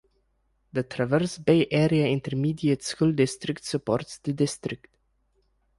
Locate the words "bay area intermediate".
1.39-2.81